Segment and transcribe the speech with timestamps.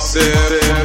[0.00, 0.75] uma.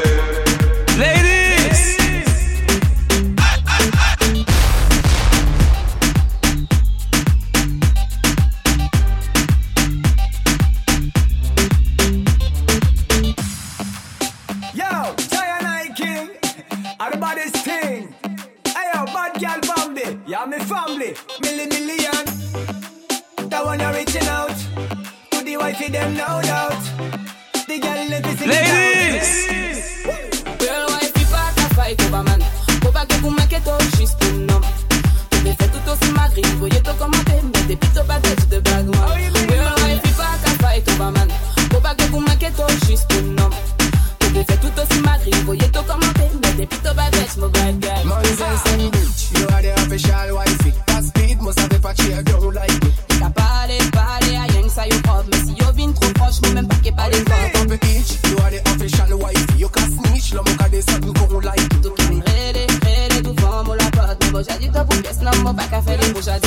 [60.31, 63.75] Watch la moka de sa pou koron la yi tout Rele, rele, tou fòm ou
[63.75, 66.39] la pot Mè boja di top ou kes nan mò pa ka fè Mè boja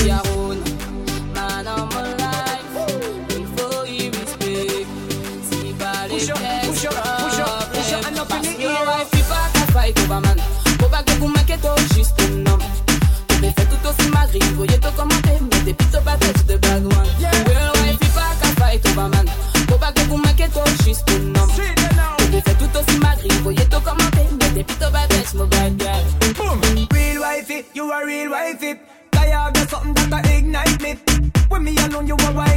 [32.23, 32.54] you?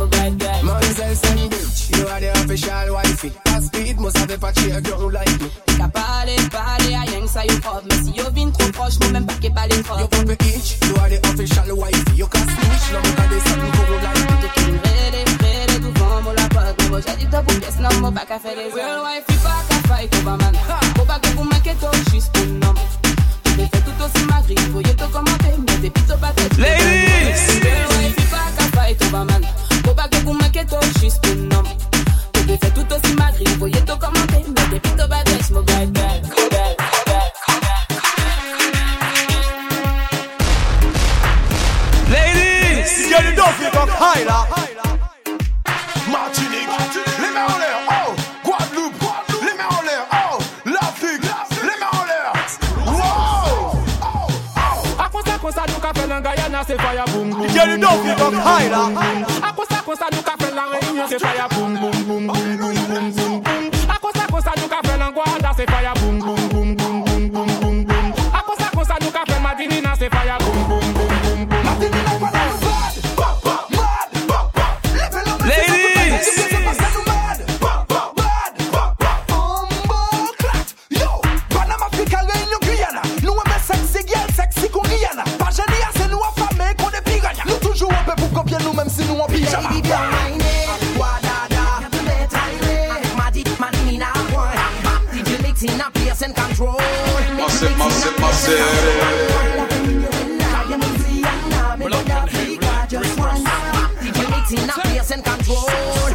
[0.00, 0.64] my bright girl.
[0.64, 3.32] Nonsense and bitch, you are the official wifey.
[3.44, 5.50] That speed must have a patch here, don't like me.
[5.78, 7.84] T'as parlé, parlé à rien que ça, you off.
[7.88, 9.98] Mais si yo vine trop proche, moi même pas qu'est pas les trop.
[9.98, 12.16] Yo pop a itch, you are the official wifey.
[12.16, 14.36] You can switch, non, t'as des sacs, don't like me.
[14.40, 16.48] T'es qu'une vrede, vrede, tout vent, mon la.
[16.78, 19.39] Mais moi j'ai dit top, yes, non, mon bac à faire les wifey.
[56.70, 57.46] c'est fire boum boum.
[57.48, 58.88] J'ai du dope, donc high là.
[59.42, 62.26] À quoi ça, quoi ça, nous qu'a fait la réunion, c'est fire boum boum boum
[62.26, 63.42] boum boum boum boum.
[63.88, 67.28] À quoi ça, quoi ça, nous qu'a fait l'angoisse, c'est fire boum boum boum boum
[67.28, 68.12] boum boum boum.
[68.32, 70.38] À quoi ça, quoi ça, nous qu'a fait Madinina, c'est fire
[95.72, 96.76] in a place and control.
[97.36, 99.60] Massive, massive, massive.
[104.52, 105.64] in a place and control.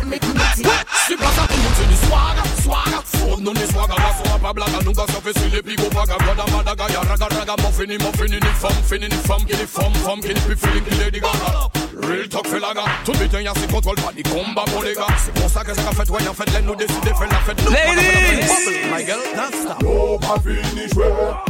[0.06, 1.16] Make me see.
[1.16, 3.04] plaza tout le monde c'est du swag, swag.
[3.06, 4.84] Faut donner swag à la soirée, pas blague.
[4.84, 6.18] Nous gars, ça fait sur les pigots, pas gars.
[6.20, 7.56] Gada, madaga, yaraga, raga.
[7.62, 10.40] Mon fini, mon fini, ni femme, fini, ni femme, qui ni femme, femme, qui ni
[10.42, 11.85] plus feeling, qui lady gaga.
[12.08, 14.84] Real talk fait la gars Tout le temps y'a si contrôle pas Ni combat pour
[14.84, 17.12] les gars C'est pour ça que ça a fait Ouais, en fait, laisse nous décider
[17.18, 18.86] Fait la fête Nous, Ladies.
[18.94, 21.06] My girl, non-stop Oh, pas fini jouer.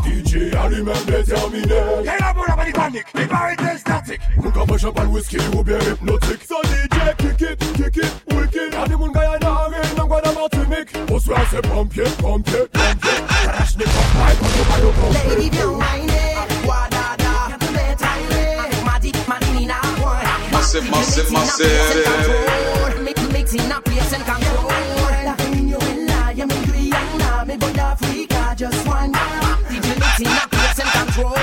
[0.06, 1.74] DJ a lui-même déterminé.
[2.04, 3.06] Et la boule a pas de panique.
[3.16, 4.22] Il paraît des statiques.
[4.42, 6.42] Nous capons champagne, whisky ou bien hypnotique.
[6.48, 8.74] So DJ, kick it, kick it, wicked.
[8.74, 10.94] Y'a des moun Guyana, rien, nan Guada Martinique.
[11.12, 13.16] Au soir, c'est pompier, pompier, pompier.
[13.44, 14.36] Crash, n'est pas pareil,
[20.92, 22.76] massive, massive.
[28.56, 29.12] Just one.
[29.70, 31.36] Divinity, not place and control.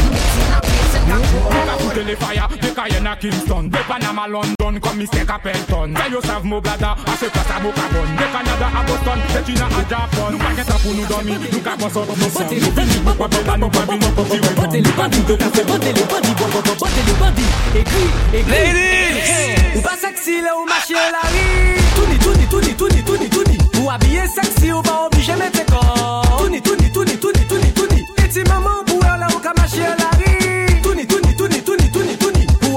[0.00, 1.48] Divinity, not place and control.
[1.50, 2.67] Put a foot in the fire.
[2.88, 5.24] Guyana, Kingston, de Panama, London, comme Mr.
[5.26, 5.94] Capleton.
[5.96, 8.04] Say you savent mon blada, à ce place à Bocabon.
[8.16, 10.26] De Canada à Boston, de China à Japon.
[10.32, 12.44] Nous pas pour nous dormir, nous qu'à boss up nos sons.
[12.50, 14.62] Nous finis pour pas là, nous pas venir pour tirer bon.
[14.62, 17.52] Bottez les bandits, de café, bottez les bandits, bo- bo- bo- bottez les bandits.
[17.74, 18.50] Écris, écris.
[18.50, 19.76] Ladies.
[19.76, 21.78] Ou pas sexy là, ou marcher la rue.
[21.96, 23.58] Touni, touni, touni, touni, touni, touni.
[23.82, 26.38] Ou habillé sexy, ou pas obligé mettre corps.
[26.38, 26.77] Touni, touni, touni,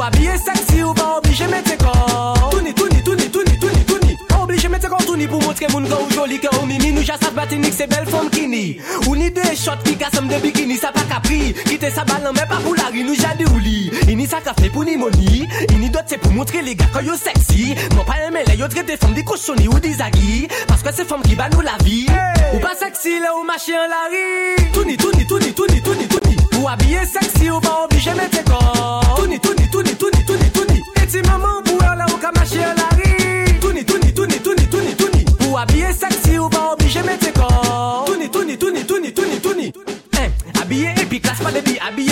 [0.01, 2.49] Ou habillé sexy, ou pas obligé mettre corps.
[2.49, 4.17] Touni, touni, touni, touni, touni, touni.
[4.27, 6.91] Pas obligé mettre corps, touni, pour montrer mon gars ou joli que ou mimi.
[6.91, 8.77] Nous chasse à batinique, c'est belle femme qui ni.
[9.07, 11.53] Ou ni des shots qui cassent de bikini, ça pas capri.
[11.53, 13.91] Quitter sa balle, mais pas pour la rue, nous jade ou lit.
[14.07, 15.47] Ini ça café pour ni money.
[15.69, 17.75] Ini d'autres c'est pour montrer les gars que yo sexy.
[17.95, 20.47] Non pas aimer les yo traite des femmes des cochonnies ou des aguilles.
[20.67, 22.07] Parce que c'est femmes qui battent nous la vie.
[22.55, 24.71] Ou pas sexy là ou marcher en la rue.
[24.73, 26.37] Touni, touni, touni, touni, touni, touni.
[26.59, 28.80] Ou habillé sexy ou pas obligé mettre corps.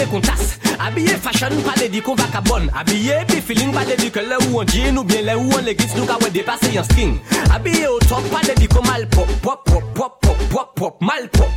[0.10, 0.22] Qu'on.
[0.80, 2.24] Habillé fashion pas de dit qu'on va.
[2.76, 5.50] Habillé puis feeling pas de dit que là où on jean ou bien là où
[5.54, 7.14] on l'église nous qu'à dépasser en skin.
[7.54, 11.02] Habillé au top pas de dit qu'on mal pop pop pop pop pop pop pop
[11.02, 11.48] mal pop.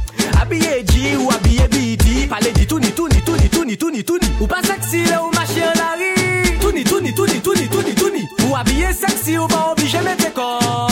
[0.41, 3.65] Habillé G ou habillé BD pas de dit tout ni tout ni tout ni tout
[3.65, 4.29] ni tout ni tout ni.
[4.41, 6.59] Ou pas sexy là ou marcher en la rue.
[6.61, 8.29] Tout ni tout ni tout ni tout ni tout ni tout ni.
[8.47, 10.92] Ou habillé sexy ou pas obligé mettre corps.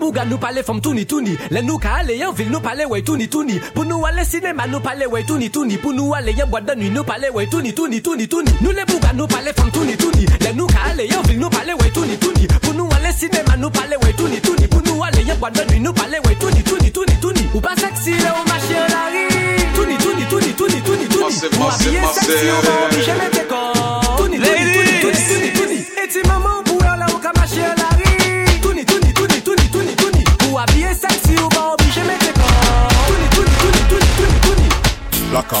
[0.00, 2.60] Nous les bougas nous parler femmes touni touni Les nous qu'à aller en ville nous
[2.60, 6.14] parler ouais touni touni Pour nous aller cinéma nous parler ouais touni touni Pour nous
[6.14, 9.12] aller en boîte de nuit nous parler ouais touni touni touni touni Nous les bougas
[9.14, 12.46] nous parler touni touni Les nous qu'à aller en ville nous parler ouais touni touni
[12.46, 15.72] Pour nous aller cinéma nous parler ouais touni touni Pour nous aller en boîte de
[15.72, 18.88] nuit nous parler ouais touni touni touni touni Ou pas sexy là ou marcher en
[18.88, 23.48] la rue Touni touni touni touni touni touni Ou habillé sexy ou pas obligé mettre
[23.48, 23.79] corps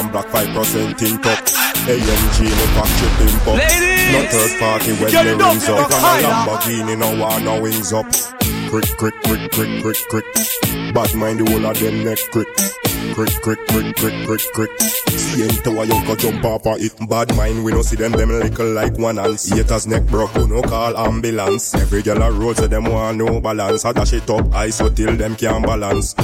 [0.00, 1.38] and black 5% in top.
[1.86, 2.66] AMG no
[3.18, 3.56] pimp up.
[3.56, 4.12] Ladies.
[4.12, 5.90] No third party when up, rings up.
[5.90, 8.06] And a Lamborghini no want no wings up.
[8.70, 10.24] Crick, crick, crick, crick, crick, crick.
[10.94, 12.48] Bad mind the whole of them neck crick.
[13.14, 14.80] Crick, crick, crick, crick, crick, crick.
[14.80, 17.08] See enter a young jump off of it.
[17.08, 19.48] Bad mind we no see them them little like one ants.
[19.48, 21.74] Haters neck broke, who no call ambulance.
[21.74, 23.84] Every girl a road so them want no balance.
[23.84, 26.14] I dash it up, I so till them can't balance.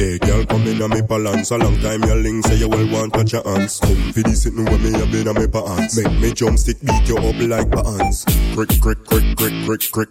[0.00, 1.50] Hey girl, come in on me balance.
[1.50, 3.80] A long time your link say you will want touch your hands.
[3.80, 5.94] Come for this sitting with me, you been on me pants.
[5.94, 8.24] Make me jump stick beat you up like pants.
[8.54, 10.08] Crick, crick, crick, crick, crick, crick.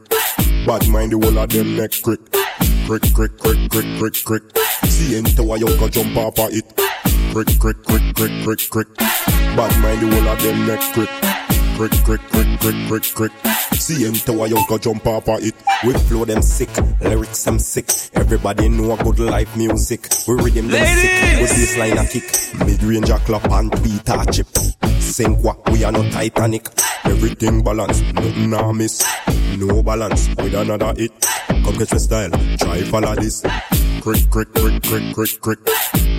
[0.67, 2.19] Bad mind the whole of them neck crick.
[2.85, 4.43] Crick, crick, crick, crick, crick, crick.
[4.85, 6.69] See enter a go jump off of it.
[7.33, 8.95] Crick, crick, crick, crick, crick, crick.
[8.95, 11.38] Bad mind the whole of them neck crick.
[11.79, 13.31] Crick, crick, crick, crick, crick, crick.
[13.75, 15.55] See enter a young jump of it.
[15.85, 16.67] We flow them sick,
[16.99, 17.89] lyrics them sick.
[18.15, 20.09] Everybody know a good life music.
[20.27, 22.67] We rhythm them sick, we bassline a kick.
[22.67, 24.47] Mid range a clap and beat a chip.
[24.99, 26.67] Sink what we are not Titanic.
[27.05, 29.01] Everything balance, nothing a miss.
[29.57, 31.13] No balance with another hit.
[31.47, 33.41] Come get your style, try follow this.
[34.01, 35.59] Crick, crick, crick, crick, crick, crick.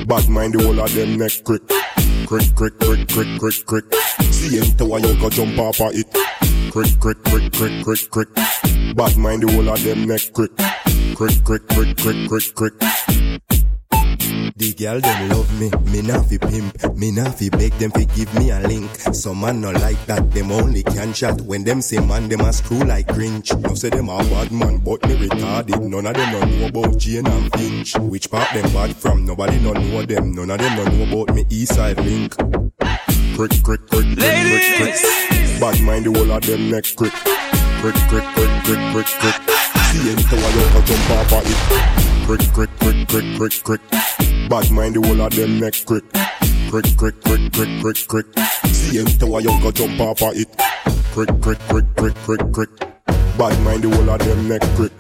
[0.06, 1.60] Bad mind the whole of them neck crick.
[2.30, 3.94] Crick, crick, crick, crick, crick, crick.
[4.30, 6.06] See enter a young go jump off of it.
[6.70, 8.28] Crick, crick, crick, crick, crick, crick.
[8.94, 10.52] Bad mind the whole of them neck crick.
[11.16, 13.59] Crick, crick, crick, crick, crick, crick.
[14.80, 18.32] Girl them love me, me nah fi pimp, me nah fi beg them fi give
[18.38, 18.88] me a link.
[19.12, 21.38] Some man no like that, them only can chat.
[21.42, 23.54] When them say man, them a screw like Grinch.
[23.60, 25.86] No say them a bad man, but me retarded.
[25.86, 27.94] None of them no know about Jane and Finch.
[27.98, 29.26] Which part them bad from?
[29.26, 30.32] Nobody no know them.
[30.32, 32.34] None of them no know about me East Side Link.
[33.36, 35.60] Crick, crick, crick, crick, crick, crick.
[35.60, 37.12] Bad mind the whole of them neck crick.
[37.82, 39.79] Crick, crick, crick, crick, crick, crick.
[39.90, 41.58] See enter a young jump off of it.
[42.24, 43.80] Crick, crick, crick, crick, crick, crick.
[44.48, 46.04] Bad mind the whole of them neck crick.
[46.70, 48.26] Crick, crick, crick, crick, crick, crick.
[48.70, 50.46] See enter a young jump off of it.
[51.10, 52.70] Crick, crick, crick, crick, crick, crick.
[53.36, 54.92] Bad mind the whole of them neck crick.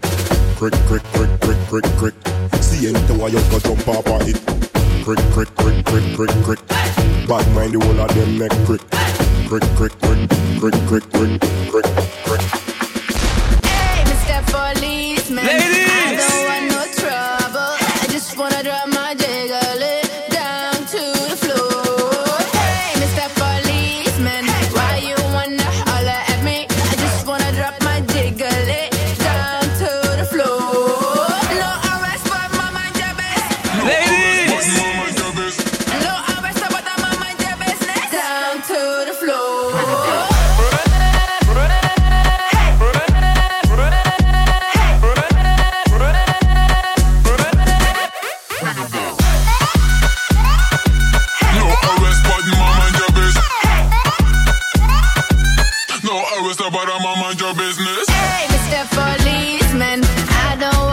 [0.58, 2.14] Crick, crick, crick, crick, crick, crick.
[2.58, 4.42] See enter a young jump off of it.
[5.06, 6.66] Crick, crick, crick, crick, crick, crick.
[7.30, 8.82] Bad mind the whole of them neck crick.
[9.46, 10.18] Crick, crick, crick,
[10.58, 11.86] crick, crick, crick, crick,
[12.26, 12.59] crick.
[14.50, 15.46] Policeman.
[15.46, 16.29] Ladies.
[57.18, 58.08] mind your business.
[58.08, 58.84] Hey, Mr.
[58.94, 60.89] Policeman, I don't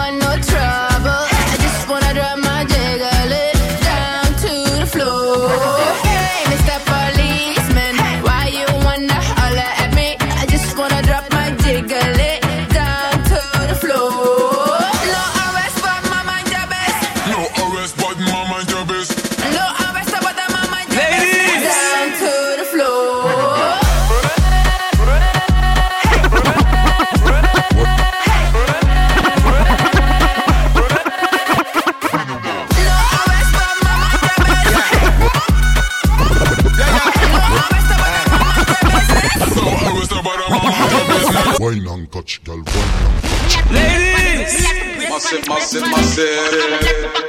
[45.47, 46.25] massive, massive,
[46.71, 47.27] massive.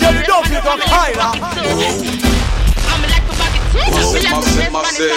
[0.00, 1.16] Get it up, you higher.
[3.90, 5.14] Massive, massive, massive.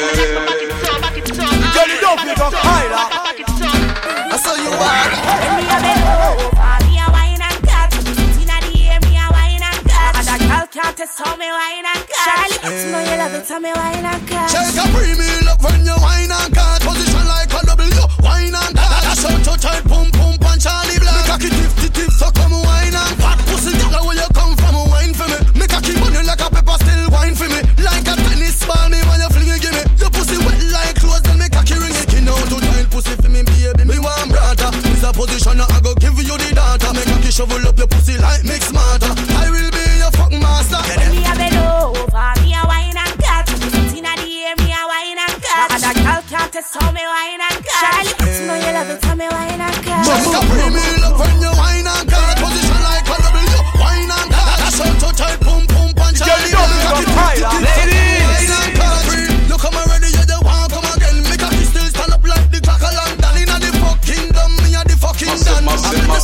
[1.74, 3.08] Get it up, you higher.
[4.32, 5.14] I saw you walk.
[10.74, 12.48] can't test me wine and cry.
[12.50, 14.48] Charlie, you know you love it, tell me wine and cry.
[14.48, 16.73] Shake a premium love when you wine and cry.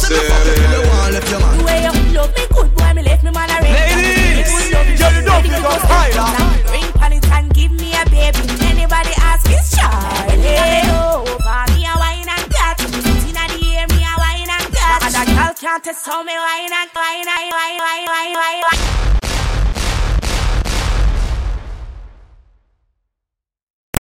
[0.10, 0.79] Yeah.